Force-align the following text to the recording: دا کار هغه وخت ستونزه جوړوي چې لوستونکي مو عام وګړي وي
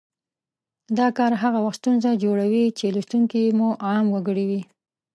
دا 0.97 1.07
کار 1.17 1.31
هغه 1.43 1.59
وخت 1.65 1.79
ستونزه 1.81 2.11
جوړوي 2.23 2.65
چې 2.77 2.85
لوستونکي 2.95 3.43
مو 3.59 3.67
عام 3.87 4.05
وګړي 4.15 4.45
وي 4.49 4.61